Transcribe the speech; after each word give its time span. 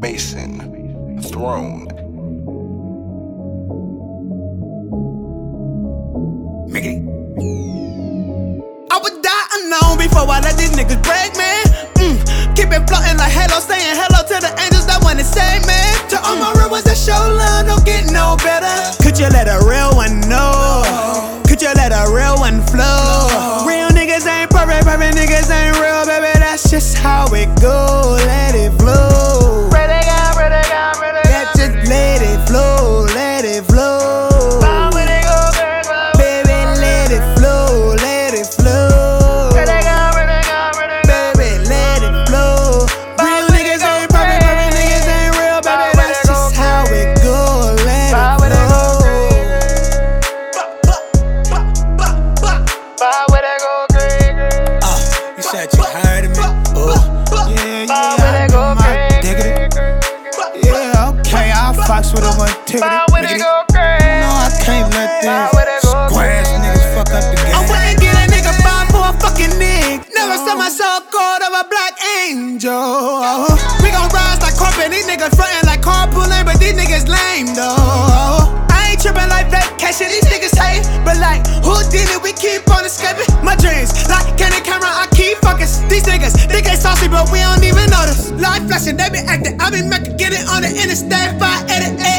Basin, 0.00 1.20
Throne. 1.22 1.88
Mickey. 6.68 7.00
I 8.90 8.98
would 9.02 9.22
die 9.22 9.46
unknown 9.56 9.98
before 9.98 10.28
I 10.28 10.40
let 10.44 10.58
these 10.58 10.72
niggas 10.76 11.00
break 11.00 11.32
me. 11.40 11.52
Mm. 11.96 12.16
Keep 12.56 12.76
it 12.76 12.84
floating 12.88 13.16
like 13.16 13.32
Halo, 13.32 13.60
saying 13.60 13.96
hello 13.96 14.20
to 14.28 14.36
the 14.36 14.52
angels 14.60 14.86
that 14.86 15.00
wanna 15.02 15.24
save 15.24 15.64
me. 15.64 15.80
To 16.10 16.20
all 16.28 16.36
my 16.36 16.52
real 16.60 16.70
ones 16.70 16.84
that 16.84 16.98
show 16.98 17.16
love, 17.16 17.66
don't 17.66 17.84
get 17.86 18.12
no 18.12 18.36
better. 18.44 18.68
Could 19.02 19.18
you 19.18 19.28
let 19.32 19.48
a 19.48 19.64
real 19.64 19.96
one 19.96 20.20
know? 20.28 20.84
Could 21.48 21.62
you 21.62 21.72
let 21.72 21.92
a 21.92 22.04
real 22.12 22.36
one 22.36 22.60
flow? 22.68 23.64
Real 23.64 23.88
niggas 23.96 24.28
ain't 24.28 24.50
perfect, 24.50 24.84
perfect 24.84 25.16
niggas 25.16 25.48
ain't 25.48 25.80
real, 25.80 26.04
baby. 26.04 26.36
That's 26.38 26.68
just 26.68 26.98
how 26.98 27.32
it 27.32 27.48
go. 27.62 27.85
activity. 62.66 62.82
Why 62.82 63.06
would 63.14 63.24
it 63.30 63.38
go 63.38 63.62
crazy? 63.70 64.18
No, 64.26 64.30
I 64.34 64.50
can't 64.58 64.90
let 64.90 65.22
this 65.22 65.82
squash 65.86 66.50
niggas 66.50 66.86
fuck 66.94 67.10
up 67.14 67.22
the 67.30 67.36
game. 67.38 67.54
I 67.54 67.60
wouldn't 67.62 67.98
get 68.02 68.14
a 68.18 68.24
nigga 68.26 68.52
five 68.62 68.86
for 68.90 69.04
a 69.06 69.14
fucking 69.22 69.54
nigga. 69.54 70.02
Never 70.10 70.36
saw 70.42 70.58
my 70.58 70.68
soul 70.68 71.06
called 71.14 71.42
of 71.46 71.54
a 71.54 71.64
black 71.70 71.94
angel. 72.26 73.46
We 73.82 73.94
gon' 73.94 74.10
rise 74.10 74.42
like 74.42 74.58
carpet. 74.58 74.90
these 74.90 75.06
niggas 75.06 75.34
frontin' 75.38 75.66
like 75.66 75.82
carpooling, 75.82 76.42
but 76.42 76.58
these 76.58 76.74
niggas 76.74 77.06
lame 77.06 77.54
though. 77.54 78.50
I 78.66 78.94
ain't 78.94 79.00
trippin' 79.00 79.30
like 79.30 79.50
that. 79.54 79.78
Catching 79.78 80.10
these 80.10 80.26
niggas 80.26 80.58
hate, 80.58 80.82
but 81.06 81.16
like, 81.22 81.46
who 81.62 81.78
did 81.94 82.10
it? 82.10 82.18
We 82.18 82.34
keep 82.34 82.66
on 82.74 82.82
escaping 82.82 83.30
my 83.46 83.54
dreams. 83.54 83.94
Like, 84.10 84.34
can 84.34 84.50
the 84.50 84.60
camera, 84.66 84.90
I 84.90 85.06
keep 85.14 85.38
fuckin' 85.38 85.70
these 85.86 86.02
niggas. 86.02 86.50
They 86.50 86.62
get 86.62 86.82
saucy, 86.82 87.06
but 87.06 87.30
we 87.30 87.38
don't 87.38 87.62
even 87.62 87.86
notice. 87.94 88.34
Life 88.34 88.66
flashing, 88.66 88.98
they 88.98 89.06
be 89.10 89.22
acting. 89.22 89.54
I 89.62 89.70
be 89.70 89.86
making 89.86 90.18
get 90.18 90.34
it 90.34 90.42
on 90.50 90.66
the 90.66 90.70
interstate 90.74 91.38
588. 91.38 92.15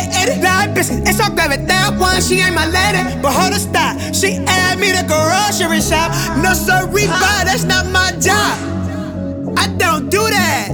It's 0.80 1.20
all 1.20 1.34
good 1.34 1.50
with 1.50 1.68
that 1.68 1.98
one. 1.98 2.22
She 2.22 2.40
ain't 2.40 2.54
my 2.54 2.68
lady, 2.70 3.02
but 3.22 3.34
hold 3.34 3.54
a 3.54 3.60
stop. 3.60 3.98
She 4.14 4.38
add 4.46 4.78
me 4.78 4.92
to 4.94 5.02
go 5.10 5.18
grocery 5.26 5.82
shop. 5.82 6.12
No, 6.44 6.54
sorry, 6.54 7.08
but 7.08 7.46
that's 7.46 7.64
not 7.64 7.88
my 7.88 8.12
job. 8.22 9.58
I 9.58 9.68
don't 9.78 10.10
do 10.10 10.22
that. 10.22 10.70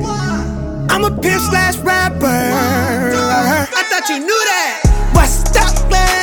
I'm 0.89 1.05
a 1.05 1.11
pimp 1.21 1.41
slash 1.41 1.77
rapper. 1.77 2.25
I 2.27 3.83
thought 3.89 4.09
you 4.09 4.19
knew 4.19 4.27
that. 4.27 4.81
What's 5.13 5.55
up, 5.55 5.89
man? 5.89 6.22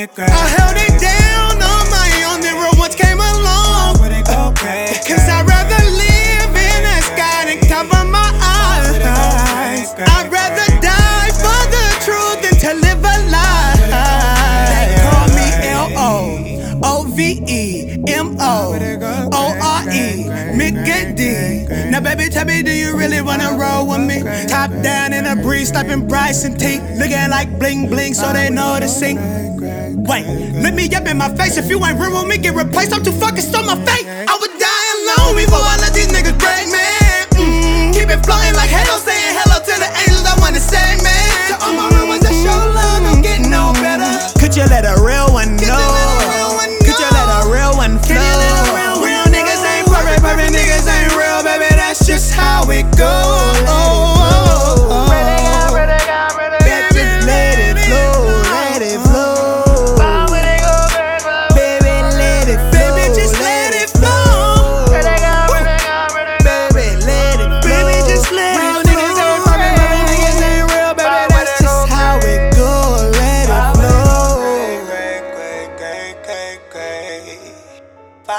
I 0.00 0.04
held 0.56 0.76
it 0.80 0.98
down 0.98 1.60
on 1.60 1.84
my 1.92 2.08
own, 2.32 2.40
then 2.40 2.56
real 2.56 2.72
ones 2.80 2.94
came 2.94 3.20
along. 3.20 3.98
Cause 3.98 5.28
I'd 5.28 5.44
rather 5.44 5.76
live 5.92 6.56
in 6.56 6.80
the 6.88 7.02
sky 7.04 7.44
than 7.44 7.60
cover 7.68 8.08
my 8.08 8.32
eyes. 8.40 9.92
I'd 9.98 10.32
rather 10.32 10.64
die 10.80 11.28
for 11.36 11.60
the 11.68 11.84
truth 12.00 12.40
than 12.40 12.56
to 12.64 12.80
live 12.80 13.04
a 13.04 13.16
lie. 13.28 13.76
They 14.72 14.96
call 15.04 15.28
me 15.36 15.52
L 15.68 15.92
O 15.92 17.02
O 17.02 17.04
V 17.04 17.44
E 17.46 18.02
M 18.08 18.38
O 18.40 18.72
O 19.34 19.58
R 19.60 19.82
E 19.92 20.56
Mickey 20.56 21.12
D. 21.12 21.90
Now, 21.90 22.00
baby, 22.00 22.30
tell 22.30 22.46
me, 22.46 22.62
do 22.62 22.72
you 22.72 22.96
really 22.96 23.20
wanna 23.20 23.52
roll 23.52 23.86
with 23.86 24.00
me? 24.00 24.22
Top 24.48 24.70
down 24.82 25.12
in 25.12 25.26
a 25.26 25.36
breeze, 25.36 25.68
slapping 25.68 26.08
Bryson 26.08 26.56
T. 26.56 26.80
Looking 26.96 27.28
like 27.28 27.58
bling 27.58 27.90
bling, 27.90 28.14
so 28.14 28.32
they 28.32 28.48
know 28.48 28.78
to 28.80 28.88
sing. 28.88 29.49
Wait, 29.96 30.26
let 30.62 30.74
me 30.74 30.86
up 30.94 31.06
in 31.06 31.18
my 31.18 31.28
face. 31.34 31.56
If 31.56 31.68
you 31.68 31.84
ain't 31.84 31.98
real 31.98 32.12
with 32.12 32.28
me, 32.28 32.38
get 32.38 32.54
replaced. 32.54 32.92
I'm 32.92 33.02
too 33.02 33.12
fucking 33.12 33.42
so 33.42 33.62
my 33.62 33.76
fate. 33.84 34.06
I 34.06 34.36
would 34.40 34.54
die 34.58 34.86
alone 34.96 35.36
before 35.36 35.58
I 35.58 35.76
let 35.80 35.94
these 35.94 36.08
niggas 36.08 36.38
break 36.38 36.66
me. 36.70 36.86
Mm, 37.34 37.92
keep 37.92 38.08
it 38.08 38.24
floating 38.24 38.54
like 38.54 38.70
Halo, 38.70 38.98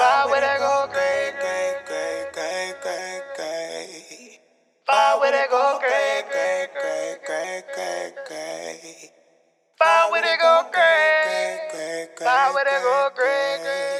Far 0.00 0.30
where 0.30 0.40
they 0.40 0.58
go 0.58 0.88
gray, 0.92 1.32
gray, 1.40 1.74
gray, 1.86 2.26
gray, 2.32 2.74
gray, 2.82 3.22
gray. 3.36 4.40
Far 4.86 5.20
where 5.20 5.32
they 5.32 5.46
go 5.50 5.78
gray, 5.80 6.22
gray, 6.30 6.68
gray, 6.80 7.16
gray, 7.26 7.62
gray, 7.74 8.12
gray. 8.28 9.10
Far 9.78 10.10
where 10.12 10.22
they 10.22 10.36
go 10.40 10.64
gray, 10.72 11.22
gray, 11.26 11.58
gray, 11.72 12.08
gray. 12.16 12.26
Far 12.26 12.54
where 12.54 12.64
they 12.64 12.80
go 12.82 13.10
gray, 13.16 13.58
gray. 13.62 13.91